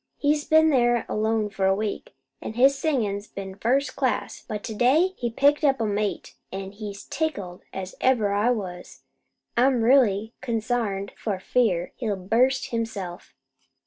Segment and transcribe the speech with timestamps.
[0.17, 4.73] He's been there alone for a week, an' his singin's been first class; but to
[4.73, 9.03] day he's picked up a mate, an' he's as tickled as ever I was.
[9.55, 13.35] I am really consarned for fear he'll burst himself."